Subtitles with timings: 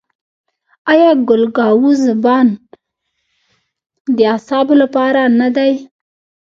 [0.91, 2.47] آیا ګل ګاو زبان
[4.15, 5.73] د اعصابو لپاره نه دی؟